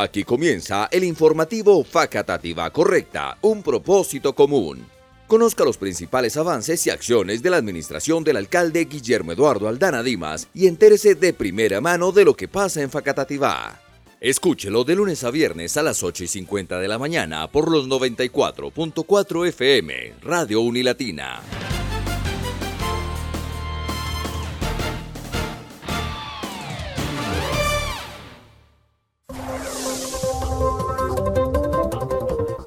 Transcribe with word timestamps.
Aquí 0.00 0.22
comienza 0.22 0.88
el 0.92 1.02
informativo 1.02 1.82
Facatativa 1.82 2.70
Correcta, 2.70 3.36
un 3.42 3.64
propósito 3.64 4.32
común. 4.32 4.86
Conozca 5.26 5.64
los 5.64 5.76
principales 5.76 6.36
avances 6.36 6.86
y 6.86 6.90
acciones 6.90 7.42
de 7.42 7.50
la 7.50 7.56
administración 7.56 8.22
del 8.22 8.36
alcalde 8.36 8.84
Guillermo 8.84 9.32
Eduardo 9.32 9.66
Aldana 9.66 10.04
Dimas 10.04 10.46
y 10.54 10.68
entérese 10.68 11.16
de 11.16 11.32
primera 11.32 11.80
mano 11.80 12.12
de 12.12 12.24
lo 12.24 12.34
que 12.34 12.46
pasa 12.46 12.80
en 12.80 12.90
Facatativá. 12.90 13.80
Escúchelo 14.20 14.84
de 14.84 14.94
lunes 14.94 15.24
a 15.24 15.32
viernes 15.32 15.76
a 15.76 15.82
las 15.82 16.04
8 16.04 16.22
y 16.22 16.28
50 16.28 16.78
de 16.78 16.86
la 16.86 16.98
mañana 17.00 17.48
por 17.48 17.68
los 17.68 17.88
94.4 17.88 19.48
FM, 19.48 20.14
Radio 20.22 20.60
Unilatina. 20.60 21.40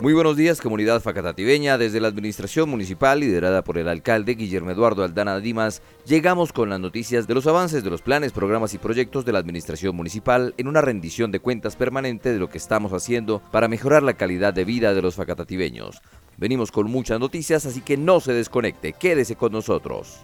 Muy 0.02 0.14
buenos 0.14 0.36
días, 0.36 0.62
comunidad 0.62 1.00
facatativeña. 1.00 1.78
Desde 1.78 2.02
la 2.02 2.08
administración 2.08 2.68
municipal, 2.68 3.20
liderada 3.20 3.64
por 3.64 3.78
el 3.78 3.88
alcalde 3.88 4.34
Guillermo 4.34 4.72
Eduardo 4.72 5.04
Aldana 5.04 5.40
Dimas, 5.40 5.84
llegamos 6.08 6.52
con 6.52 6.72
las 6.72 6.80
noticias 6.80 7.28
de 7.28 7.36
los 7.36 7.46
avances 7.46 7.84
de 7.84 7.92
los 7.92 8.02
planes, 8.02 8.32
programas 8.32 8.74
y 8.74 8.80
proyectos 8.80 9.26
de 9.26 9.34
la 9.34 9.38
administración 9.38 9.96
municipal 9.96 10.56
en 10.58 10.68
una 10.68 10.82
rendición 10.82 11.32
de 11.32 11.40
cuentas 11.40 11.76
permanente 11.76 12.34
de 12.34 12.40
lo 12.40 12.50
que 12.50 12.58
estamos 12.58 12.94
haciendo 12.94 13.44
para 13.52 13.68
mejorar 13.68 14.02
la 14.02 14.16
calidad 14.16 14.56
de 14.56 14.66
vida 14.66 14.96
de 14.96 15.04
los 15.04 15.14
facatativeños. 15.14 16.02
Venimos 16.36 16.72
con 16.72 16.90
muchas 16.90 17.20
noticias, 17.20 17.68
así 17.68 17.82
que 17.82 17.96
no 17.96 18.22
se 18.22 18.34
desconecte, 18.34 18.94
quédese 18.94 19.36
con 19.36 19.52
nosotros. 19.52 20.22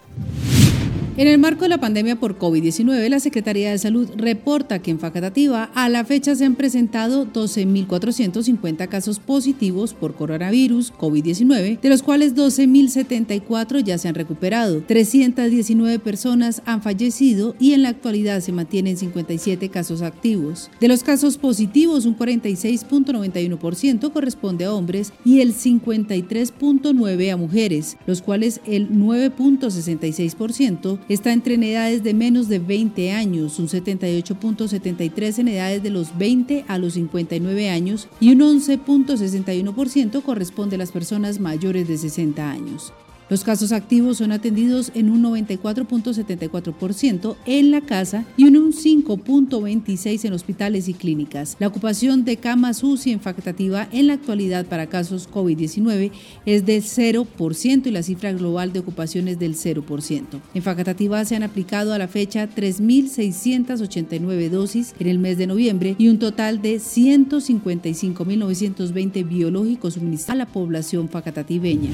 En 1.18 1.26
el 1.26 1.38
marco 1.38 1.62
de 1.62 1.70
la 1.70 1.80
pandemia 1.80 2.14
por 2.14 2.38
COVID-19, 2.38 3.08
la 3.08 3.18
Secretaría 3.18 3.72
de 3.72 3.78
Salud 3.78 4.08
reporta 4.16 4.78
que 4.78 4.92
en 4.92 5.00
Facatativa 5.00 5.64
a 5.74 5.88
la 5.88 6.04
fecha 6.04 6.36
se 6.36 6.44
han 6.44 6.54
presentado 6.54 7.26
12.450 7.26 8.86
casos 8.86 9.18
positivos 9.18 9.94
por 9.94 10.14
coronavirus 10.14 10.92
COVID-19, 10.92 11.80
de 11.80 11.88
los 11.88 12.04
cuales 12.04 12.36
12.074 12.36 13.82
ya 13.82 13.98
se 13.98 14.06
han 14.06 14.14
recuperado, 14.14 14.80
319 14.82 15.98
personas 15.98 16.62
han 16.66 16.82
fallecido 16.82 17.56
y 17.58 17.72
en 17.72 17.82
la 17.82 17.88
actualidad 17.88 18.38
se 18.38 18.52
mantienen 18.52 18.96
57 18.96 19.70
casos 19.70 20.02
activos. 20.02 20.70
De 20.78 20.86
los 20.86 21.02
casos 21.02 21.36
positivos, 21.36 22.06
un 22.06 22.16
46.91% 22.16 24.12
corresponde 24.12 24.66
a 24.66 24.72
hombres 24.72 25.12
y 25.24 25.40
el 25.40 25.52
53.9% 25.52 27.32
a 27.32 27.36
mujeres, 27.36 27.96
los 28.06 28.22
cuales 28.22 28.60
el 28.66 28.90
9.66% 28.90 31.07
está 31.08 31.32
entre 31.32 31.54
edades 31.54 32.02
de 32.02 32.14
menos 32.14 32.48
de 32.48 32.58
20 32.58 33.12
años, 33.12 33.58
un 33.58 33.68
78.73 33.68 35.38
en 35.38 35.48
edades 35.48 35.82
de 35.82 35.90
los 35.90 36.16
20 36.16 36.64
a 36.68 36.78
los 36.78 36.94
59 36.94 37.70
años 37.70 38.08
y 38.20 38.32
un 38.32 38.40
11.61% 38.40 40.22
corresponde 40.22 40.76
a 40.76 40.78
las 40.78 40.92
personas 40.92 41.40
mayores 41.40 41.88
de 41.88 41.98
60 41.98 42.50
años. 42.50 42.92
Los 43.30 43.44
casos 43.44 43.72
activos 43.72 44.18
son 44.18 44.32
atendidos 44.32 44.90
en 44.94 45.08
un 45.10 45.22
94.74% 45.22 47.36
en 47.44 47.70
la 47.70 47.82
casa 47.82 48.24
y 48.38 48.46
en 48.46 48.56
un 48.56 48.72
5.26% 48.72 50.24
en 50.24 50.32
hospitales 50.32 50.88
y 50.88 50.94
clínicas. 50.94 51.54
La 51.58 51.66
ocupación 51.66 52.24
de 52.24 52.38
camas 52.38 52.82
UCI 52.82 53.12
en 53.12 53.20
Facatativa 53.20 53.86
en 53.92 54.06
la 54.06 54.14
actualidad 54.14 54.64
para 54.64 54.86
casos 54.86 55.28
COVID-19 55.30 56.10
es 56.46 56.64
del 56.64 56.82
0% 56.82 57.86
y 57.86 57.90
la 57.90 58.02
cifra 58.02 58.32
global 58.32 58.72
de 58.72 58.78
ocupación 58.78 59.28
es 59.28 59.38
del 59.38 59.56
0%. 59.56 60.40
En 60.54 60.62
Facatativa 60.62 61.22
se 61.26 61.36
han 61.36 61.42
aplicado 61.42 61.92
a 61.92 61.98
la 61.98 62.08
fecha 62.08 62.48
3.689 62.48 64.48
dosis 64.48 64.94
en 64.98 65.06
el 65.06 65.18
mes 65.18 65.36
de 65.36 65.46
noviembre 65.46 65.96
y 65.98 66.08
un 66.08 66.18
total 66.18 66.62
de 66.62 66.76
155.920 66.76 69.28
biológicos 69.28 69.92
suministrados 69.94 70.28
a 70.28 70.34
la 70.34 70.46
población 70.46 71.10
facatativeña. 71.10 71.90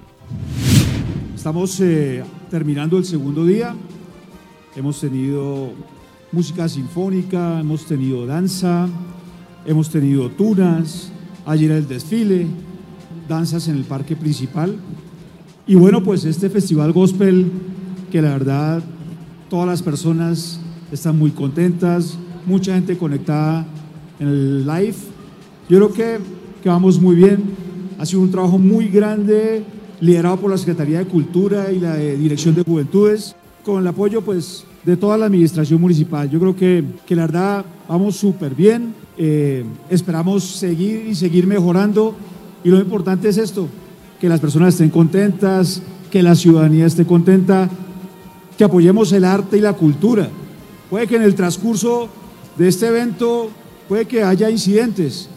Estamos 1.36 1.78
eh, 1.78 2.24
terminando 2.50 2.98
el 2.98 3.04
segundo 3.04 3.44
día. 3.44 3.76
Hemos 4.74 5.00
tenido 5.00 5.70
música 6.32 6.68
sinfónica, 6.68 7.60
hemos 7.60 7.86
tenido 7.86 8.26
danza, 8.26 8.88
Hemos 9.66 9.88
tenido 9.88 10.28
tunas, 10.28 11.10
ayer 11.46 11.70
el 11.70 11.88
desfile, 11.88 12.46
danzas 13.26 13.66
en 13.68 13.76
el 13.76 13.84
parque 13.84 14.14
principal. 14.14 14.76
Y 15.66 15.74
bueno, 15.74 16.02
pues 16.02 16.26
este 16.26 16.50
festival 16.50 16.92
gospel, 16.92 17.50
que 18.12 18.20
la 18.20 18.30
verdad 18.30 18.82
todas 19.48 19.66
las 19.66 19.82
personas 19.82 20.60
están 20.92 21.18
muy 21.18 21.30
contentas, 21.30 22.18
mucha 22.44 22.74
gente 22.74 22.98
conectada 22.98 23.64
en 24.18 24.28
el 24.28 24.66
live. 24.66 24.96
Yo 25.70 25.78
creo 25.78 25.92
que, 25.94 26.18
que 26.62 26.68
vamos 26.68 27.00
muy 27.00 27.16
bien. 27.16 27.42
Ha 27.98 28.04
sido 28.04 28.20
un 28.20 28.30
trabajo 28.30 28.58
muy 28.58 28.88
grande, 28.88 29.64
liderado 29.98 30.36
por 30.36 30.50
la 30.50 30.58
Secretaría 30.58 30.98
de 30.98 31.06
Cultura 31.06 31.72
y 31.72 31.80
la 31.80 31.96
Dirección 31.96 32.54
de 32.54 32.64
Juventudes, 32.64 33.34
con 33.64 33.80
el 33.80 33.86
apoyo 33.86 34.20
pues 34.20 34.64
de 34.84 34.94
toda 34.98 35.16
la 35.16 35.24
administración 35.24 35.80
municipal. 35.80 36.28
Yo 36.28 36.38
creo 36.38 36.54
que, 36.54 36.84
que 37.06 37.16
la 37.16 37.22
verdad 37.22 37.64
vamos 37.88 38.16
súper 38.16 38.54
bien. 38.54 39.03
Eh, 39.16 39.64
esperamos 39.90 40.42
seguir 40.42 41.06
y 41.08 41.14
seguir 41.14 41.46
mejorando 41.46 42.16
y 42.64 42.70
lo 42.70 42.80
importante 42.80 43.28
es 43.28 43.36
esto, 43.36 43.68
que 44.18 44.28
las 44.28 44.40
personas 44.40 44.74
estén 44.74 44.88
contentas, 44.88 45.82
que 46.10 46.22
la 46.22 46.34
ciudadanía 46.34 46.86
esté 46.86 47.04
contenta, 47.04 47.68
que 48.56 48.64
apoyemos 48.64 49.12
el 49.12 49.24
arte 49.24 49.58
y 49.58 49.60
la 49.60 49.74
cultura. 49.74 50.28
Puede 50.88 51.06
que 51.06 51.16
en 51.16 51.22
el 51.22 51.34
transcurso 51.34 52.08
de 52.56 52.68
este 52.68 52.86
evento, 52.86 53.50
puede 53.86 54.06
que 54.06 54.22
haya 54.22 54.48
incidentes, 54.48 55.28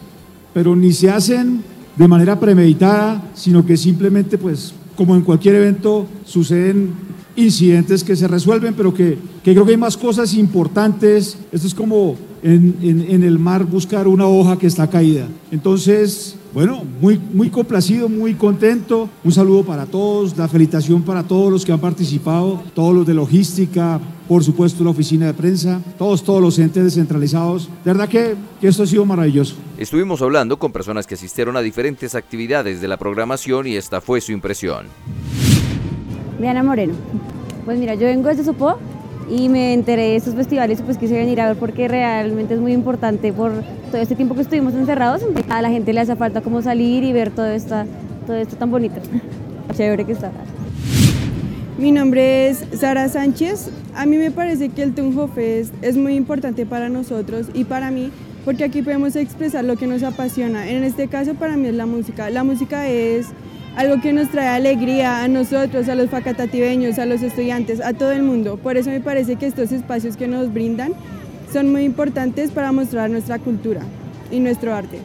pero 0.54 0.74
ni 0.74 0.92
se 0.92 1.10
hacen 1.10 1.62
de 1.96 2.08
manera 2.08 2.40
premeditada, 2.40 3.30
sino 3.34 3.66
que 3.66 3.76
simplemente, 3.76 4.38
pues, 4.38 4.72
como 4.96 5.14
en 5.14 5.22
cualquier 5.22 5.56
evento, 5.56 6.06
suceden 6.24 6.92
incidentes 7.36 8.02
que 8.02 8.16
se 8.16 8.26
resuelven, 8.26 8.74
pero 8.74 8.94
que, 8.94 9.18
que 9.44 9.52
creo 9.52 9.66
que 9.66 9.72
hay 9.72 9.76
más 9.76 9.96
cosas 9.96 10.32
importantes. 10.34 11.36
Esto 11.52 11.66
es 11.66 11.74
como 11.74 12.16
en, 12.42 12.76
en, 12.82 13.22
el 13.22 13.38
mar 13.38 13.64
buscar 13.64 14.06
una 14.08 14.26
hoja 14.26 14.58
que 14.58 14.66
está 14.66 14.88
caída. 14.88 15.26
Entonces, 15.50 16.36
bueno, 16.52 16.84
muy, 17.00 17.18
muy 17.18 17.50
complacido, 17.50 18.08
muy 18.08 18.34
contento. 18.34 19.08
Un 19.24 19.32
saludo 19.32 19.64
para 19.64 19.86
todos, 19.86 20.36
la 20.36 20.48
felicitación 20.48 21.02
para 21.02 21.22
todos 21.22 21.52
los 21.52 21.64
que 21.64 21.72
han 21.72 21.80
participado, 21.80 22.62
todos 22.74 22.94
los 22.94 23.06
de 23.06 23.14
logística, 23.14 24.00
por 24.26 24.44
supuesto 24.44 24.84
la 24.84 24.90
oficina 24.90 25.26
de 25.26 25.34
prensa, 25.34 25.80
todos, 25.98 26.22
todos 26.22 26.40
los 26.40 26.58
entes 26.58 26.84
descentralizados. 26.84 27.68
De 27.84 27.92
verdad 27.92 28.08
que, 28.08 28.34
que 28.60 28.68
esto 28.68 28.82
ha 28.82 28.86
sido 28.86 29.04
maravilloso. 29.04 29.56
Estuvimos 29.76 30.22
hablando 30.22 30.58
con 30.58 30.72
personas 30.72 31.06
que 31.06 31.14
asistieron 31.14 31.56
a 31.56 31.60
diferentes 31.60 32.14
actividades 32.14 32.80
de 32.80 32.88
la 32.88 32.96
programación 32.96 33.66
y 33.66 33.76
esta 33.76 34.00
fue 34.00 34.20
su 34.20 34.32
impresión. 34.32 34.86
Diana 36.38 36.62
Moreno. 36.62 36.94
Pues 37.64 37.78
mira, 37.78 37.94
yo 37.94 38.06
vengo 38.06 38.28
desde 38.28 38.44
Sopó 38.44 38.78
y 39.30 39.48
me 39.48 39.74
enteré 39.74 40.02
de 40.02 40.16
estos 40.16 40.34
festivales 40.34 40.80
y 40.80 40.82
pues 40.82 40.98
quise 40.98 41.14
venir 41.14 41.40
a 41.40 41.48
ver 41.48 41.56
porque 41.56 41.88
realmente 41.88 42.54
es 42.54 42.60
muy 42.60 42.72
importante 42.72 43.32
por 43.32 43.52
todo 43.90 44.00
este 44.00 44.14
tiempo 44.14 44.34
que 44.34 44.42
estuvimos 44.42 44.74
encerrados. 44.74 45.22
A 45.48 45.62
la 45.62 45.70
gente 45.70 45.92
le 45.92 46.00
hace 46.00 46.16
falta 46.16 46.40
como 46.40 46.62
salir 46.62 47.04
y 47.04 47.12
ver 47.12 47.30
todo, 47.30 47.46
esta, 47.46 47.86
todo 48.26 48.36
esto 48.36 48.56
tan 48.56 48.70
bonito. 48.70 49.00
Chévere 49.76 50.04
que 50.04 50.12
está. 50.12 50.30
Mi 51.78 51.92
nombre 51.92 52.48
es 52.48 52.64
Sara 52.72 53.08
Sánchez. 53.08 53.70
A 53.94 54.06
mí 54.06 54.16
me 54.16 54.30
parece 54.30 54.70
que 54.70 54.82
el 54.82 54.94
Tunjo 54.94 55.28
Fest 55.28 55.72
es 55.82 55.96
muy 55.96 56.14
importante 56.14 56.66
para 56.66 56.88
nosotros 56.88 57.48
y 57.54 57.64
para 57.64 57.90
mí 57.90 58.10
porque 58.44 58.64
aquí 58.64 58.82
podemos 58.82 59.14
expresar 59.14 59.64
lo 59.64 59.76
que 59.76 59.86
nos 59.86 60.02
apasiona. 60.02 60.70
En 60.70 60.82
este 60.82 61.08
caso 61.08 61.34
para 61.34 61.56
mí 61.56 61.68
es 61.68 61.74
la 61.74 61.86
música. 61.86 62.30
La 62.30 62.44
música 62.44 62.88
es 62.88 63.26
algo 63.78 64.00
que 64.00 64.12
nos 64.12 64.28
trae 64.28 64.48
alegría 64.48 65.22
a 65.22 65.28
nosotros, 65.28 65.88
a 65.88 65.94
los 65.94 66.10
facatativeños, 66.10 66.98
a 66.98 67.06
los 67.06 67.22
estudiantes, 67.22 67.80
a 67.80 67.92
todo 67.92 68.10
el 68.10 68.24
mundo. 68.24 68.56
Por 68.56 68.76
eso 68.76 68.90
me 68.90 69.00
parece 69.00 69.36
que 69.36 69.46
estos 69.46 69.70
espacios 69.70 70.16
que 70.16 70.26
nos 70.26 70.52
brindan 70.52 70.94
son 71.52 71.70
muy 71.70 71.84
importantes 71.84 72.50
para 72.50 72.72
mostrar 72.72 73.08
nuestra 73.08 73.38
cultura 73.38 73.82
y 74.32 74.40
nuestro 74.40 74.74
arte. 74.74 74.98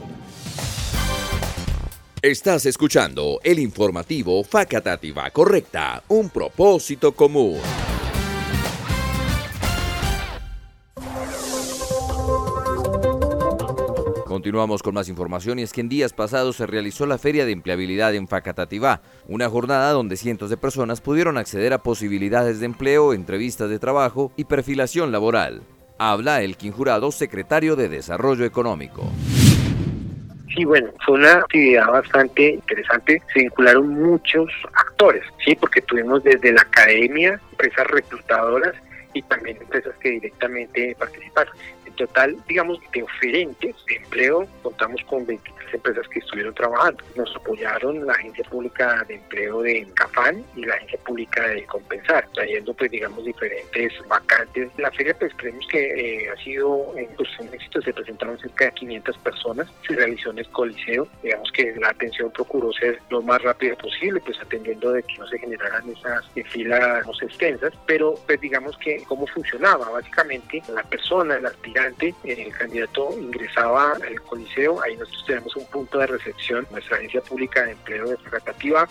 Estás 2.19 2.65
escuchando 2.65 3.39
el 3.43 3.59
informativo 3.59 4.43
Facatativa 4.43 5.29
Correcta, 5.29 6.03
un 6.07 6.31
propósito 6.31 7.11
común. 7.11 7.59
Continuamos 14.43 14.83
con 14.83 14.93
más 14.93 15.07
información 15.07 15.57
y 15.57 15.61
es 15.61 15.71
que 15.71 15.79
en 15.79 15.87
días 15.87 16.11
pasados 16.11 16.57
se 16.57 16.67
realizó 16.67 17.05
la 17.05 17.17
Feria 17.17 17.45
de 17.45 17.53
Empleabilidad 17.53 18.13
en 18.13 18.27
Facatativá, 18.27 18.99
una 19.25 19.47
jornada 19.47 19.93
donde 19.93 20.17
cientos 20.17 20.49
de 20.49 20.57
personas 20.57 20.99
pudieron 20.99 21.37
acceder 21.37 21.71
a 21.71 21.77
posibilidades 21.77 22.59
de 22.59 22.65
empleo, 22.65 23.13
entrevistas 23.13 23.69
de 23.69 23.79
trabajo 23.79 24.33
y 24.35 24.43
perfilación 24.43 25.13
laboral. 25.13 25.61
Habla 25.97 26.41
el 26.41 26.57
Jurado, 26.73 27.13
secretario 27.13 27.77
de 27.77 27.87
Desarrollo 27.87 28.43
Económico. 28.43 29.09
Sí, 30.53 30.65
bueno, 30.65 30.89
fue 31.05 31.19
una 31.19 31.35
actividad 31.35 31.89
bastante 31.89 32.55
interesante. 32.55 33.21
Se 33.33 33.39
vincularon 33.39 33.87
muchos 33.87 34.51
actores, 34.73 35.23
sí, 35.45 35.55
porque 35.55 35.79
tuvimos 35.83 36.21
desde 36.21 36.51
la 36.51 36.63
academia, 36.63 37.39
empresas 37.51 37.87
reclutadoras 37.87 38.73
y 39.13 39.21
también 39.21 39.55
empresas 39.61 39.95
que 40.01 40.09
directamente 40.09 40.97
participaron. 40.99 41.53
En 41.93 42.07
total, 42.07 42.35
digamos, 42.47 42.79
de 42.91 43.03
oferentes 43.03 43.75
de 43.87 43.95
empleo, 43.97 44.47
contamos 44.63 44.99
con 45.03 45.25
23 45.27 45.75
empresas 45.75 46.07
que 46.07 46.19
estuvieron 46.19 46.53
trabajando. 46.55 47.03
Nos 47.15 47.35
apoyaron 47.35 48.05
la 48.05 48.13
Agencia 48.13 48.43
Pública 48.45 49.03
de 49.07 49.15
Empleo 49.15 49.61
de 49.61 49.87
Cafán 49.93 50.43
y 50.55 50.65
la 50.65 50.75
Agencia 50.75 50.99
Pública 51.05 51.47
de 51.47 51.63
Compensar, 51.65 52.27
trayendo, 52.33 52.73
pues, 52.73 52.89
digamos, 52.89 53.23
diferentes 53.25 53.93
vacantes. 54.07 54.71
La 54.77 54.91
feria, 54.91 55.15
pues, 55.19 55.31
creemos 55.35 55.67
que 55.67 56.23
eh, 56.23 56.29
ha 56.29 56.43
sido 56.43 56.93
pues, 57.15 57.29
un 57.39 57.53
éxito. 57.53 57.81
Se 57.81 57.93
presentaron 57.93 58.39
cerca 58.39 58.65
de 58.65 58.71
500 58.71 59.17
personas. 59.19 59.67
Se 59.87 59.95
realizó 59.95 60.31
en 60.31 60.39
el 60.39 60.47
Coliseo. 60.49 61.07
Digamos 61.21 61.51
que 61.51 61.75
la 61.75 61.89
atención 61.89 62.31
procuró 62.31 62.71
ser 62.73 62.99
lo 63.09 63.21
más 63.21 63.41
rápida 63.41 63.75
posible, 63.75 64.19
pues, 64.21 64.39
atendiendo 64.41 64.91
de 64.91 65.03
que 65.03 65.17
no 65.19 65.27
se 65.27 65.37
generaran 65.37 65.87
esas 65.89 66.25
filas 66.51 67.05
extensas. 67.21 67.73
Pero, 67.85 68.15
pues, 68.25 68.41
digamos 68.41 68.77
que 68.77 69.03
cómo 69.07 69.27
funcionaba. 69.27 69.89
Básicamente, 69.89 70.61
la 70.73 70.83
persona, 70.83 71.35
el 71.35 71.45
aspirante, 71.45 71.82
el 72.24 72.53
candidato 72.53 73.09
ingresaba 73.18 73.94
al 73.94 74.21
Coliseo. 74.21 74.81
Ahí 74.81 74.95
nosotros 74.97 75.24
tenemos 75.25 75.56
un 75.56 75.65
punto 75.68 76.00
de 76.00 76.07
recepción, 76.07 76.68
nuestra 76.71 76.97
agencia 76.97 77.21
pública 77.21 77.63
de 77.63 77.71
empleo 77.71 78.09
de 78.09 78.18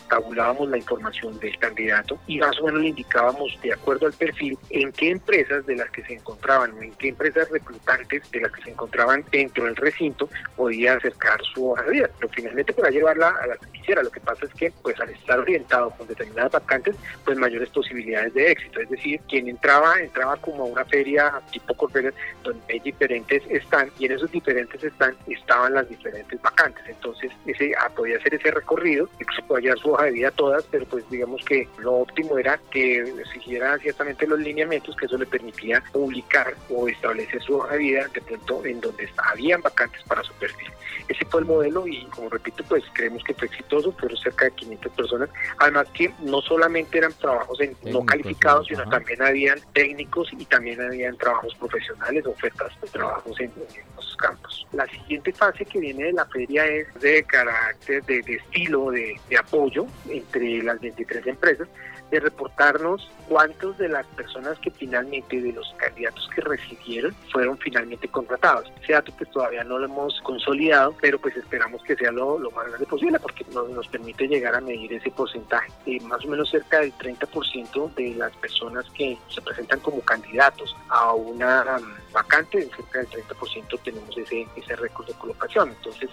tabulábamos 0.08 0.68
la 0.68 0.78
información 0.78 1.38
del 1.40 1.58
candidato 1.58 2.18
y 2.26 2.38
más 2.38 2.58
o 2.60 2.66
menos 2.66 2.80
le 2.80 2.88
indicábamos, 2.88 3.58
de 3.62 3.72
acuerdo 3.72 4.06
al 4.06 4.12
perfil, 4.12 4.58
en 4.70 4.92
qué 4.92 5.10
empresas 5.10 5.66
de 5.66 5.76
las 5.76 5.90
que 5.90 6.02
se 6.04 6.14
encontraban, 6.14 6.72
en 6.82 6.92
qué 6.92 7.08
empresas 7.08 7.48
reclutantes 7.50 8.30
de 8.30 8.40
las 8.40 8.52
que 8.52 8.62
se 8.62 8.70
encontraban 8.70 9.24
dentro 9.30 9.64
del 9.64 9.76
recinto 9.76 10.28
podía 10.56 10.94
acercar 10.94 11.40
su 11.54 11.70
hoja 11.70 11.82
de 11.84 11.90
vida. 11.90 12.10
Pero 12.18 12.32
finalmente 12.32 12.72
para 12.72 12.90
llevarla 12.90 13.28
a 13.28 13.46
la 13.46 13.56
que 13.56 13.66
quisiera. 13.72 14.02
Lo 14.02 14.10
que 14.10 14.20
pasa 14.20 14.46
es 14.46 14.54
que, 14.54 14.70
pues 14.82 14.98
al 15.00 15.10
estar 15.10 15.38
orientado 15.38 15.90
con 15.90 16.06
determinadas 16.06 16.52
vacantes, 16.52 16.96
pues 17.24 17.38
mayores 17.38 17.68
posibilidades 17.70 18.34
de 18.34 18.52
éxito. 18.52 18.80
Es 18.80 18.90
decir, 18.90 19.20
quien 19.28 19.48
entraba, 19.48 20.00
entraba 20.00 20.36
como 20.36 20.64
a 20.64 20.66
una 20.66 20.84
feria 20.84 21.40
tipo 21.50 21.74
Corferia, 21.74 22.12
donde 22.42 22.80
diferentes 22.82 23.42
están 23.48 23.90
y 23.98 24.06
en 24.06 24.12
esos 24.12 24.30
diferentes 24.30 24.82
están 24.82 25.16
estaban 25.26 25.74
las 25.74 25.88
diferentes 25.88 26.40
vacantes. 26.40 26.84
Entonces, 26.88 27.30
ese 27.46 27.72
ah, 27.80 27.90
podía 27.94 28.18
hacer 28.18 28.34
ese 28.34 28.50
recorrido, 28.50 29.08
y 29.20 29.34
se 29.34 29.42
podía 29.42 29.74
su 29.76 29.92
hoja 29.92 30.04
de 30.04 30.12
vida 30.12 30.30
todas, 30.30 30.64
pero 30.70 30.84
pues 30.86 31.08
digamos 31.10 31.44
que 31.44 31.68
lo 31.78 31.94
óptimo 31.94 32.38
era 32.38 32.58
que 32.70 33.12
siguiera 33.32 33.78
ciertamente 33.78 34.26
los 34.26 34.38
lineamientos, 34.38 34.96
que 34.96 35.06
eso 35.06 35.18
le 35.18 35.26
permitía 35.26 35.82
publicar 35.92 36.54
o 36.70 36.88
establecer 36.88 37.42
su 37.42 37.56
hoja 37.56 37.72
de 37.72 37.78
vida 37.78 38.08
de 38.12 38.20
pronto 38.20 38.64
en 38.64 38.80
donde 38.80 39.08
habían 39.30 39.60
vacantes 39.62 40.02
para 40.04 40.22
su 40.22 40.32
perfil. 40.34 40.68
Ese 41.08 41.24
fue 41.26 41.40
el 41.40 41.46
modelo 41.46 41.86
y 41.86 42.04
como 42.06 42.28
repito, 42.28 42.64
pues 42.68 42.84
creemos 42.92 43.22
que 43.24 43.34
fue 43.34 43.48
exitoso, 43.48 43.92
fueron 43.92 44.16
cerca 44.18 44.46
de 44.46 44.52
500 44.52 44.92
personas. 44.92 45.30
Además 45.58 45.88
que 45.92 46.12
no 46.20 46.40
solamente 46.40 46.98
eran 46.98 47.12
trabajos 47.14 47.60
en, 47.60 47.76
no 47.84 48.04
calificados, 48.04 48.66
sino 48.68 48.88
también 48.88 49.20
habían 49.22 49.60
técnicos 49.72 50.32
y 50.32 50.44
también 50.44 50.80
habían 50.80 51.16
trabajos 51.16 51.54
profesionales, 51.56 52.26
ofertas 52.26 52.71
de 52.80 52.88
trabajos 52.88 53.38
en, 53.40 53.52
en 53.56 53.92
campos. 54.16 54.66
La 54.72 54.86
siguiente 54.86 55.32
fase 55.32 55.64
que 55.64 55.80
viene 55.80 56.04
de 56.04 56.12
la 56.12 56.24
feria 56.26 56.66
es 56.66 56.86
de 57.00 57.22
carácter, 57.24 58.04
de, 58.04 58.20
estilo, 58.20 58.90
de, 58.90 59.20
de 59.28 59.36
apoyo 59.36 59.86
entre 60.08 60.62
las 60.62 60.80
23 60.80 61.26
empresas 61.26 61.68
de 62.12 62.20
reportarnos 62.20 63.10
cuántos 63.26 63.78
de 63.78 63.88
las 63.88 64.06
personas 64.08 64.58
que 64.58 64.70
finalmente, 64.70 65.40
de 65.40 65.50
los 65.50 65.74
candidatos 65.78 66.28
que 66.34 66.42
recibieron, 66.42 67.14
fueron 67.32 67.56
finalmente 67.56 68.06
contratados. 68.06 68.70
Ese 68.82 68.92
dato 68.92 69.12
pues 69.16 69.30
todavía 69.30 69.64
no 69.64 69.78
lo 69.78 69.86
hemos 69.86 70.20
consolidado, 70.20 70.94
pero 71.00 71.18
pues 71.18 71.34
esperamos 71.38 71.82
que 71.82 71.96
sea 71.96 72.12
lo, 72.12 72.38
más 72.50 72.68
grande 72.68 72.84
posible 72.84 73.18
porque 73.18 73.46
nos, 73.54 73.70
nos 73.70 73.88
permite 73.88 74.28
llegar 74.28 74.54
a 74.54 74.60
medir 74.60 74.92
ese 74.92 75.10
porcentaje. 75.10 75.72
Eh, 75.86 76.00
más 76.00 76.22
o 76.26 76.28
menos 76.28 76.50
cerca 76.50 76.80
del 76.80 76.92
30% 76.92 77.94
de 77.94 78.14
las 78.16 78.32
personas 78.36 78.84
que 78.90 79.16
se 79.30 79.40
presentan 79.40 79.80
como 79.80 80.02
candidatos 80.02 80.76
a 80.90 81.14
una 81.14 81.78
um, 81.78 82.12
vacante, 82.12 82.61
cerca 82.70 83.00
del 83.00 83.08
30% 83.08 83.80
tenemos 83.84 84.16
ese, 84.16 84.46
ese 84.56 84.76
récord 84.76 85.06
de 85.06 85.14
colocación. 85.14 85.70
Entonces, 85.70 86.10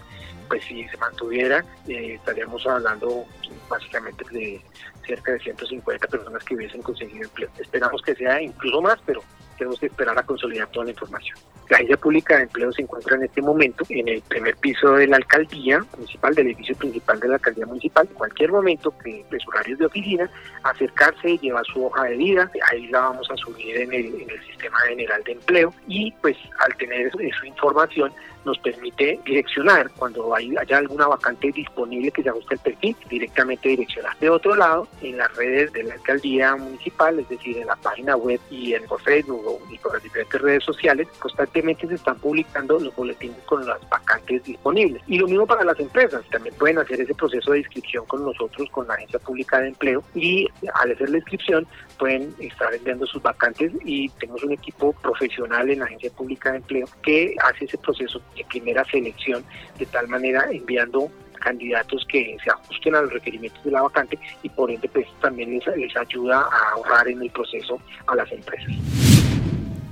pues 0.48 0.64
si 0.66 0.88
se 0.88 0.98
mantuviera, 0.98 1.64
eh, 1.88 2.16
estaríamos 2.16 2.66
hablando 2.66 3.26
básicamente 3.70 4.24
de 4.32 4.62
cerca 5.06 5.34
de 5.34 5.40
150 5.40 6.08
personas 6.08 6.44
que 6.44 6.56
hubiesen 6.56 6.82
conseguido 6.82 7.24
empleo. 7.24 7.50
Esperamos 7.58 8.02
que 8.02 8.16
sea 8.16 8.42
incluso 8.42 8.82
más, 8.82 9.00
pero 9.06 9.22
tenemos 9.60 9.80
que 9.80 9.86
esperar 9.86 10.18
a 10.18 10.24
consolidar 10.24 10.68
toda 10.70 10.86
la 10.86 10.92
información. 10.92 11.38
La 11.70 11.78
Agencia 11.78 11.98
Pública 11.98 12.36
de 12.36 12.44
Empleo 12.44 12.72
se 12.72 12.82
encuentra 12.82 13.16
en 13.16 13.24
este 13.26 13.44
momento 13.44 13.86
en 13.90 14.08
el 14.08 14.22
primer 14.24 14.56
piso 14.56 14.94
de 14.94 15.06
la 15.06 15.18
alcaldía 15.18 15.86
municipal, 15.96 16.34
del 16.34 16.48
edificio 16.48 16.76
principal 16.76 17.20
de 17.20 17.28
la 17.28 17.36
alcaldía 17.36 17.68
municipal. 17.68 18.08
En 18.10 18.16
cualquier 18.16 18.52
momento 18.52 18.92
que 19.04 19.24
sus 19.30 19.48
horarios 19.50 19.78
de 19.78 19.86
oficina, 19.86 20.28
acercarse, 20.64 21.38
llevar 21.38 21.64
su 21.72 21.86
hoja 21.86 22.06
de 22.06 22.18
vida, 22.18 22.52
ahí 22.72 22.88
la 22.88 23.02
vamos 23.02 23.30
a 23.30 23.38
subir 23.38 23.78
en 23.78 23.94
el, 23.94 24.10
sistema 24.48 24.80
general 24.88 25.24
de 25.24 25.34
empleo 25.34 25.74
y 25.88 26.12
pues 26.22 26.36
al 26.60 26.76
tener 26.76 27.12
su 27.12 27.46
información 27.46 28.12
nos 28.46 28.58
permite 28.60 29.20
direccionar 29.26 29.90
cuando 29.98 30.34
hay, 30.36 30.56
haya 30.58 30.78
alguna 30.78 31.08
vacante 31.08 31.52
disponible 31.52 32.12
que 32.12 32.24
se 32.24 32.30
ajuste 32.30 32.56
el 32.56 32.60
perfil, 32.62 32.96
directamente 33.10 33.70
direccionar. 33.70 34.18
De 34.20 34.30
otro 34.30 34.56
lado, 34.56 34.88
en 35.02 35.18
las 35.18 35.34
redes 35.36 35.72
de 35.74 35.84
la 35.84 35.94
alcaldía 35.94 36.56
municipal, 36.56 37.20
es 37.20 37.30
decir, 37.30 37.58
en 37.58 37.68
la 37.68 37.76
página 37.76 38.16
web 38.16 38.40
y 38.50 38.74
en 38.74 38.84
por 38.86 39.02
Facebook 39.02 39.44
y 39.70 39.78
por 39.78 39.94
las 39.94 40.04
diferentes 40.04 40.42
redes 40.42 40.64
sociales, 40.64 41.08
constantemente 41.20 41.88
se 41.88 41.96
están 41.96 42.18
publicando 42.18 42.80
los 42.80 42.96
boletines 42.96 43.38
con 43.46 43.66
las 43.66 43.78
vacantes 43.90 44.44
disponibles. 44.44 45.02
Y 45.08 45.18
lo 45.18 45.28
mismo 45.28 45.48
para 45.48 45.64
las 45.64 45.80
empresas, 45.80 46.22
también 46.32 46.56
pueden 46.56 46.78
hacer 46.78 47.02
ese 47.02 47.14
proceso 47.16 47.52
de 47.52 47.60
inscripción 47.60 48.06
con 48.06 48.24
nosotros, 48.24 48.70
con 48.72 48.88
la 48.88 48.96
Agencia 48.96 49.20
Pública 49.20 49.60
de 49.60 49.70
Empleo, 49.70 50.04
y 50.16 50.48
al 50.74 50.92
hacer 50.92 51.10
la 51.10 51.18
inscripción 51.18 51.68
pueden 51.98 52.34
estar 52.40 52.74
enviando 52.74 53.06
sus 53.06 53.22
vacantes 53.22 53.72
y 53.84 54.10
tenemos 54.10 54.44
un 54.44 54.54
equipo 54.54 54.94
profesional 54.94 55.70
en 55.70 55.80
la 55.80 55.86
Agencia 55.86 56.12
Pública 56.12 56.52
de 56.52 56.58
Empleo 56.58 56.88
que 57.02 57.36
hace 57.44 57.66
ese 57.66 57.78
proceso 57.78 58.22
de 58.36 58.46
primera 58.46 58.84
selección, 58.86 59.44
de 59.78 59.86
tal 59.86 60.08
manera 60.08 60.48
enviando 60.52 61.12
candidatos 61.40 62.06
que 62.10 62.38
se 62.44 62.50
ajusten 62.50 62.96
a 62.96 63.02
los 63.02 63.14
requerimientos 63.14 63.64
de 63.64 63.72
la 63.72 63.82
vacante 63.82 64.20
y 64.44 64.50
por 64.50 64.70
ende 64.70 64.88
pues 64.90 65.08
también 65.22 65.52
les, 65.52 65.66
les 65.78 65.96
ayuda 65.96 66.42
a 66.42 66.72
ahorrar 66.74 67.08
en 67.08 67.22
el 67.22 67.32
proceso 67.32 67.80
a 68.08 68.16
las 68.16 68.32
empresas. 68.32 69.09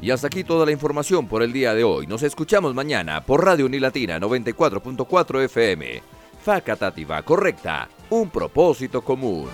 Y 0.07 0.11
hasta 0.11 0.27
aquí 0.27 0.45
toda 0.45 0.65
la 0.65 0.71
información 0.71 1.27
por 1.27 1.43
el 1.43 1.51
día 1.51 1.73
de 1.73 1.83
hoy. 1.83 2.07
Nos 2.07 2.23
escuchamos 2.23 2.73
mañana 2.73 3.19
por 3.19 3.43
Radio 3.43 3.65
Unilatina 3.65 4.17
94.4 4.17 5.43
FM. 5.43 6.01
Facatativa 6.41 7.21
correcta, 7.23 7.89
un 8.09 8.29
propósito 8.29 9.01
común. 9.01 9.49